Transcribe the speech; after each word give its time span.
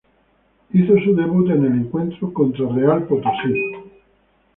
El 0.73 0.83
hizo 0.83 0.95
su 1.03 1.15
debut 1.15 1.51
en 1.51 1.63
el 1.63 1.73
encuentro 1.81 2.33
contra 2.33 2.67
Real 2.69 3.03
Potosí. 3.03 3.53